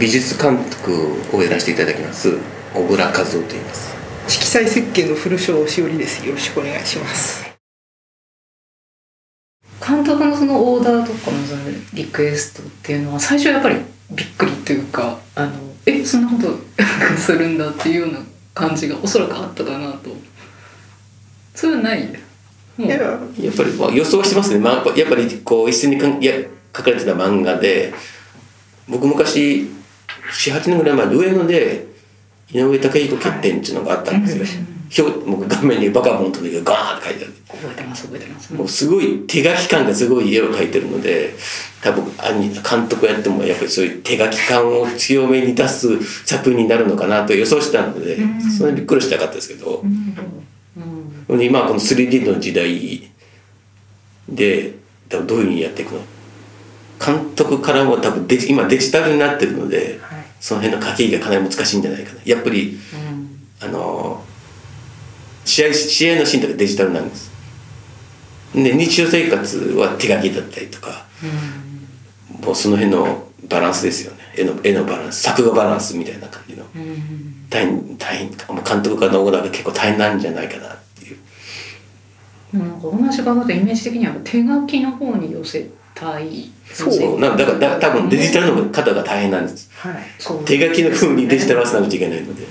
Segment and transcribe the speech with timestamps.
[0.00, 2.38] 美術監督をやらせていただきます
[2.72, 3.94] 小倉和夫と言います。
[4.28, 6.26] 色彩設計の古城しおりです。
[6.26, 7.44] よろしくお願いします。
[9.86, 11.62] 監督のそのオーダーとかのその
[11.92, 13.76] リクエストっていうのは最初やっぱり
[14.12, 15.52] びっくりというかあの
[15.84, 16.58] えそんなこと
[17.20, 18.20] するんだっていうような
[18.54, 20.16] 感じがおそらくあったかなと。
[21.54, 22.06] それはない？
[22.78, 22.86] もう。
[22.86, 22.96] いや。
[22.96, 23.18] や
[23.50, 26.32] っぱりまあ予想してますね、まあ、やっぱりこう一緒にかや
[26.74, 27.92] 書かれてた漫画で
[28.88, 29.68] 僕昔
[30.32, 31.86] 48年ぐらい前に上野で
[32.52, 34.56] 井上武彦欠点っていうのがあったんです
[35.00, 37.34] よ、表もう画面にバカボンとでガーンって書いてある。
[37.48, 38.54] 覚えてます覚えてます。
[38.54, 41.34] もうすごい手書き感がすごい絵を描いてるので
[41.82, 48.18] 多分兄監督やってもやっぱりそういう手書き感を強めに出す作品になるのかなと予想してたので、
[48.58, 49.82] それにびっくりしてなかったですけど、
[51.28, 51.42] うん。
[51.42, 53.08] 今はこの 3D の時代
[54.28, 54.74] で
[55.08, 56.00] 多分どういうふうにやっていくの？
[57.04, 60.09] 監督からも多分デジ今デジタルになってるので、はい
[60.40, 62.20] その辺の駆け引きがかなり難しいんじゃないかな。
[62.24, 63.40] やっぱりうん。
[63.60, 64.24] あの
[65.44, 67.30] 試合試合のシーンとかデジタルなんです。
[68.54, 71.06] で日常生活は手書きだったりとか
[72.44, 74.18] もうその辺のバランスですよね。
[74.36, 75.22] 絵の絵のバランス。
[75.22, 76.64] 作画バランスみたいな感じの。
[76.74, 76.82] うん。
[76.82, 81.16] うん大変大変もう監督からのオーダーが結構大変なんじゃないかなっていう。
[82.52, 85.68] でもなんか同じ画だとイメージ的には手書きの方に寄せ
[86.00, 89.70] たいそうなんだからだ多分デジタルの方が大変なんです。
[89.76, 89.94] はい。
[90.18, 90.44] そう。
[90.44, 92.46] 手書きの風にデジタル化さなくちゃいけないので。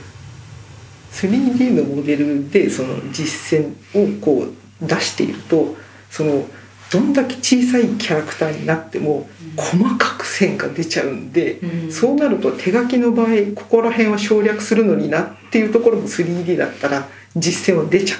[1.11, 5.75] 3D のモデルでその実践をこう出していると
[6.09, 6.45] その
[6.91, 11.91] どんだけ小さいキャラクターになっても細かく線が出ちゃうんで、うん。
[11.91, 18.15] そうなると手書きの場合ここら辺は省略するのになっていうところも 3D だったら実践は出ちゃ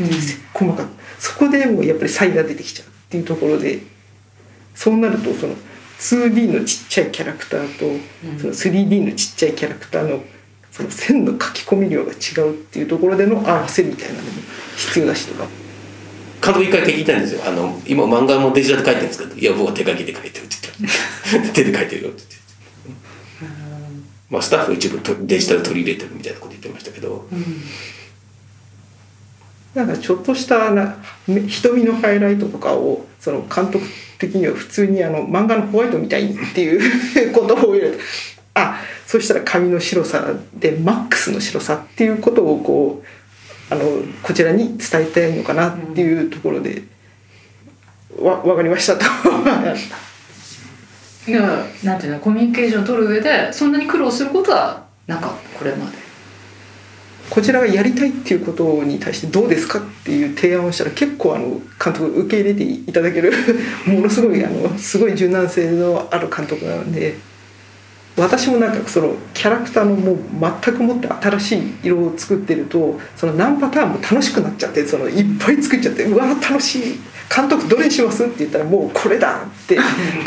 [0.00, 0.10] う、うん。
[0.52, 0.88] 細かく。
[1.18, 3.80] そこでもうやっぱり差異が出てきちゃうっていうところで
[4.74, 5.54] そうなるとその
[5.98, 8.38] 2D のちっちゃいキャラクターとうん。
[8.38, 10.24] その 3D のちっちゃいキャラクターの
[10.70, 14.30] その線の書き込み量が違うっていうところでの合わせみたいなのも
[14.76, 15.46] 必要だしとか。
[16.44, 20.56] 監督一回聞いたんですよあの今漫画もデジタルで書いてるんですけど「いや僕は手書きで書いてる」って
[21.32, 22.22] 言って 手で書いてるよって
[23.40, 23.58] 言って、
[24.28, 27.26] まあ、スタッフ一部とデジタル取り入れてるみたいなこと言ってましたけど。
[29.74, 33.84] なんかちょっとしたな瞳のハイライトとかをその監督
[34.26, 37.98] 的には普通にあの漫画のホワイトみたいっていう ことを言われて
[38.54, 43.02] あそしたら髪の白さでマックスの白さっていうことをこ
[43.70, 43.84] うあの
[44.22, 46.82] こちらに伝えたいのかなっていうところで、
[48.20, 49.04] わ分かりましたと。
[51.26, 56.03] いやなんていうのコミュニケーションを取る上でそんなに苦労することはなかったこれまで
[57.30, 63.32] こちらがやりたいっていうことに対してどうですかっていう提案をしたら結構あの監督受け入れていただける
[63.86, 67.16] ものすごいあのすごい柔軟性のある監督なので
[68.16, 70.18] 私もなんかそのキャラクターのもう
[70.62, 77.00] 全くもって新しい色を作ってるとその何パターンも楽しくなっちゃってそのいっぱい作っちゃってうわ楽しい。
[77.34, 79.76] 監督どれにしますって言ったらもうこれだって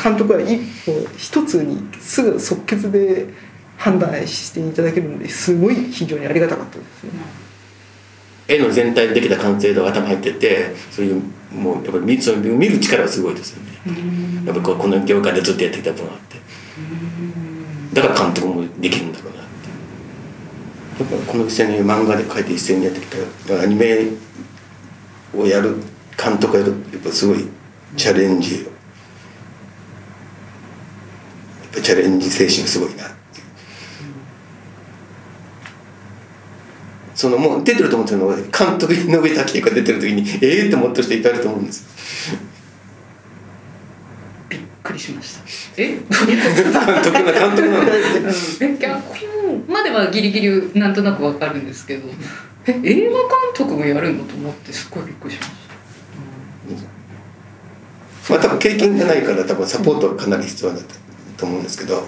[0.02, 3.28] 監督は一歩一つにすぐ即決で
[3.78, 7.12] 判断していただけるのですごい非常にありがたかったですね。
[8.48, 11.22] 絵の全体でできた完成度が頭入っててそういう
[11.54, 12.16] もうやっぱり見
[12.68, 13.72] る力がすごいですよね。
[14.46, 16.38] やっぱこうこの業界でずっとやってきた分があって。
[17.94, 19.44] だから監督もできるんだろうなっ
[20.98, 21.14] て。
[21.14, 23.08] やっぱこの一斉に漫画で描いて一斉にやってき
[23.48, 24.08] たアニメ
[25.36, 25.76] をやる
[26.18, 27.48] 監督やるやっぱすごい
[27.96, 28.56] チャレンジ。
[28.56, 28.66] やっ
[31.74, 33.46] ぱチャレンジ精神がすごいなっていう
[37.18, 41.82] そのもう出てると思ってるのは監督井上武彦が出てる時にええー、って思ってる人いっぱいいると思うんです。
[42.32, 42.40] よ
[44.50, 45.42] びっくりしました。
[45.78, 45.88] え？
[45.88, 46.04] 監
[47.04, 47.90] 督な監督なの？
[48.62, 48.94] え脚
[49.42, 52.08] 本まではギリギリなんとなくわかるんですけど
[52.68, 55.52] え映画監督もやるのと思ってすっごいびっくりしまし
[58.28, 58.34] た。
[58.36, 60.78] まあ多分経験がないから多分サポートがかなり必要だ
[61.36, 62.04] と思うんですけど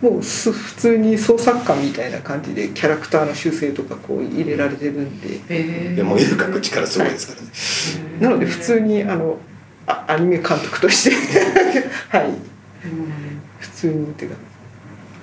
[0.00, 5.40] もうす普通に創作家みたいな感じでキャラクターの修正とかこう入れられてるんで。
[5.48, 8.20] へでも絵描く力すごいですからね。
[8.20, 9.38] なので普通にあの
[9.86, 11.16] あアニメ監督として。
[12.10, 12.30] はい。
[13.58, 14.36] 普通にっていうか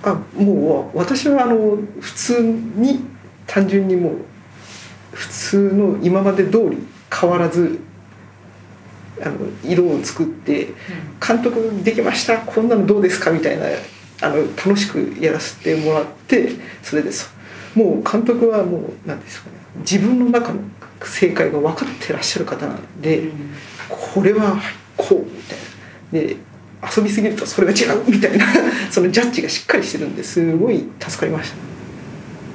[0.03, 2.99] あもう私はあの普通に
[3.47, 4.15] 単純にもう
[5.11, 6.77] 普通の今まで通り
[7.11, 7.79] 変わらず
[9.21, 10.67] あの色を作って
[11.25, 13.65] 監督できましたこんなのどうですかみたいな
[14.21, 16.51] あの楽しくやらせてもらって
[16.81, 17.33] それです。
[17.75, 19.57] もう監督はもう何ですかね。
[19.79, 20.59] 自分の中の
[21.03, 23.29] 正解が分かってらっしゃる方なんで、
[23.89, 24.61] これははい
[24.95, 25.57] こうみたい
[26.23, 26.29] な。
[26.29, 26.37] で
[26.97, 28.45] 遊びすぎるとそれが違うみたいな。
[28.89, 31.55] そのジャッジがしっかりしてるんですごい助かりました。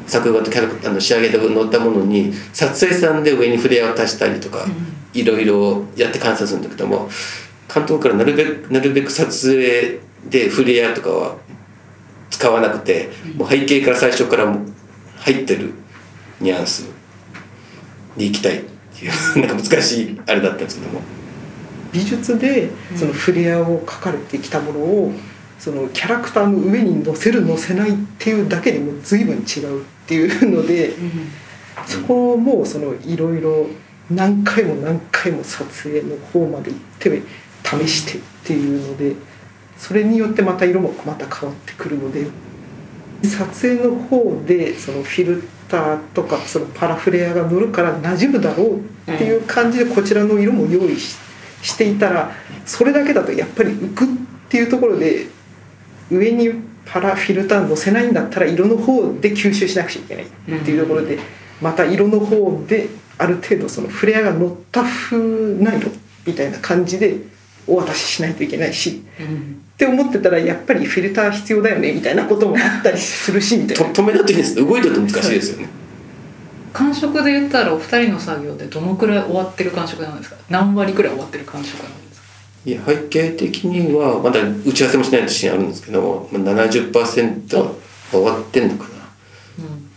[0.06, 4.66] 作画とキャラクターの仕上げで乗ったものに撮影さんで上にフレアを足したりとか、
[5.14, 7.08] いろいろやって観察するんだけども
[7.72, 11.36] 監督からなるべくなるべく撮影でフレアとかは
[12.30, 14.56] 使わなくて、もう背景から最初から
[15.18, 15.72] 入ってる
[16.40, 16.88] ニュアンス
[18.16, 18.62] でいきたいっ
[18.94, 19.12] ていう
[19.46, 21.00] なんか難しいあれだったんですけども。
[21.92, 25.12] 美術でそのフレアを描かれてきたものを
[25.58, 30.92] そのキャラクターの上に乗せる乗せないっていうだけでも随分違うっていうので、
[31.86, 33.66] そこもそのいろいろ
[34.10, 37.22] 何回も何回も撮影の方まで行って
[37.64, 39.14] 試してっていうので
[39.80, 42.26] それによってまた色もまた変わってくるので
[43.22, 48.82] 撮影の方でそのフィルターとかそのパラフレアが乗るから馴染むだろうっ
[49.16, 51.16] ていう感じでこちらの色も用意し
[51.62, 52.32] していたら
[52.64, 54.08] それだけだとやっぱり浮くっ
[54.48, 55.26] ていうところで
[56.10, 56.50] 上に
[56.86, 60.28] パラフィルター乗せないんだったら色の方で吸収しなくちゃいけないっ
[60.64, 61.18] ていうところで
[61.60, 62.88] また色の方で
[63.18, 65.18] ある程度そのフレアが乗った風
[65.62, 65.90] な色
[66.26, 67.18] みたいな感じで
[67.70, 69.02] お渡ししないといけないし、
[69.74, 73.92] って思ってたらやっぱりフィルター必要だよねみたいなこともあったりするしみたいな。
[73.92, 75.68] 止めなっていいんです動いてると難しいですよね。
[76.72, 80.36] 感触で言ったらお二人の作業でどのくらい終わってる感触なんですか？
[80.48, 82.26] 何割くらい終わってる感触なんですか？
[82.64, 87.72] いや背景的にはまだ打ち合わせもしないとシーンあるんですけどまあ70%は
[88.12, 88.90] 終わってんのかな。
[89.60, 89.90] うん。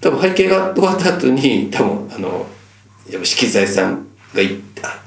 [0.00, 2.46] 多分背景が終わった後に多分あの
[3.10, 5.02] やっぱ色彩さんがいあ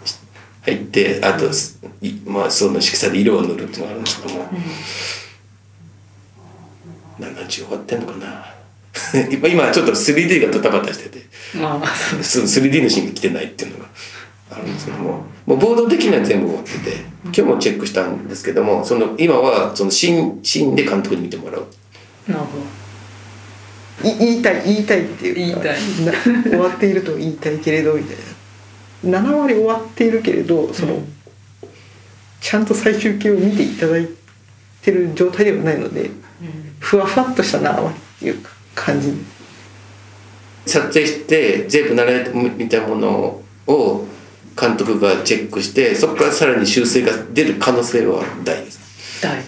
[0.66, 1.46] 入ってあと
[2.02, 4.50] いまあその色彩で色を塗るっていうのがあるんですけども、
[7.20, 8.46] 70終わってんのかな。
[9.32, 11.20] 今今ちょっと 3D がドタバタしてて。
[11.56, 11.88] まあ
[12.24, 13.86] その 3D のシーンが来てないっていうのが
[14.52, 15.26] あるんですけども。
[15.46, 21.66] もうボード的には全部終わってて今日もチェックしたんですけどもその今はそのシーンシーンで監督に見てもらう。
[22.28, 24.10] なるほど。
[24.10, 25.62] い言いたい言いたいっていうか。
[25.64, 26.06] 言い。
[26.06, 26.14] な
[26.44, 28.24] 終わっていると言いたいけれどみたいな
[29.04, 31.20] 7割終わっているけれどその、うん
[32.42, 34.08] ちゃんと最終形を見ていただい
[34.82, 36.10] てる状態ではないので
[36.80, 39.14] ふわふわっとした7割っていうか感じ。
[40.66, 44.06] 撮影して全部慣れみたものを
[44.60, 49.22] 監督がチェックしてそこからさらに修正が出る可能性は大です。
[49.22, 49.44] 大。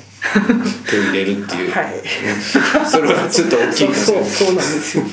[0.89, 2.87] 手を入れるっていう、はい。
[2.89, 4.45] それはちょっと大きいそうかもしれない。
[4.45, 5.03] そうそうなんですよ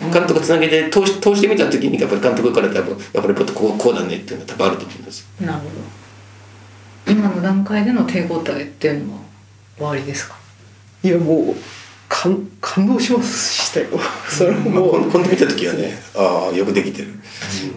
[0.00, 5.26] 監督つなげて通し通してみた時にやっぱり監督から多分やっぱりもっとこうこうだねっていうのが多分あると思うんです。
[5.40, 5.70] よなるほど。
[7.12, 9.20] 今の段階での手応えっていうのは
[9.76, 10.36] 終わりですか？
[11.02, 11.56] いやもう
[12.08, 13.86] 感感動しましたよ。
[14.28, 17.08] それまあ、もう今度見た時はねああよくできてる。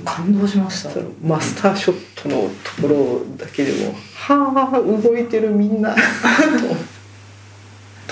[0.05, 0.89] 感動しました。
[0.91, 5.95] そのマスターショットのところだけでもはあ動いてるみんな。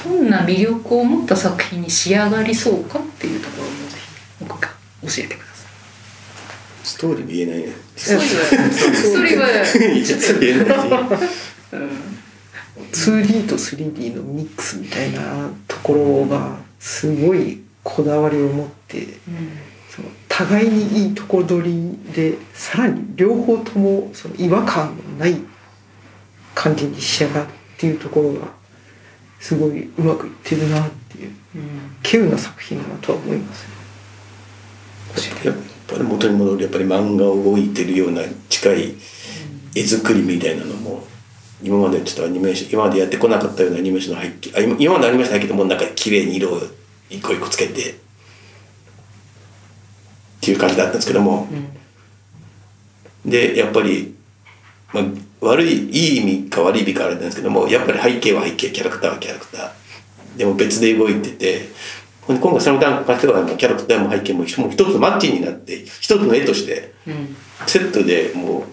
[0.03, 3.58] どんな魅力を持った作品に仕上がりそうかっていうとこ
[5.17, 5.55] えてください。
[6.83, 7.73] ストーリーも言えないね。
[7.95, 9.47] ストーリーはストーリーは
[10.03, 11.19] 実は言えない
[12.93, 19.05] し 2D と 3D のミックスみたいなところがすごいこだわりを持って
[19.89, 25.35] その互いにいいとこ取りでさらに両方ともその違和感のない
[26.55, 28.47] 感じに仕上がるっていうところが
[29.39, 31.33] すごいうまくいってるなっていう
[32.03, 33.78] 稀有な作品だとは思いますね。
[35.43, 35.55] やっ
[35.87, 38.95] ぱり元に戻るやっぱり漫画を動いてるような近い
[39.75, 41.03] 絵作りみたいなのも
[41.61, 46.61] 今までちょっとアニメーション今までやってこなかったようなアニメーションの背景あ今までアニメーションの背景もなんか綺麗に色を
[47.09, 47.95] 一個一個つけてっ
[50.41, 51.47] ていう感じだったんですけども、
[53.25, 54.15] でやっぱり、
[54.93, 55.03] まあ、
[55.41, 59.71] 悪いいい意味か悪い意味かあれなんですけどもやっぱり背景は背景キャラクターはキャラクター。
[60.37, 61.67] でも別で動いてて
[62.37, 66.93] 今回その段階キャラクターも背景も一つマッチになって一つの絵として
[67.65, 68.65] セットでも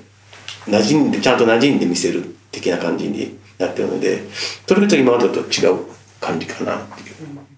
[0.66, 4.20] う馴染んでちゃんと馴染んで見せる的な感じになってるので
[4.66, 5.86] それがちょっと今までと違う
[6.20, 7.55] 感じかなっていう。